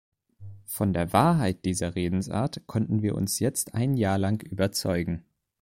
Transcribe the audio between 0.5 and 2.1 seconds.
Von der Wahrheit dieser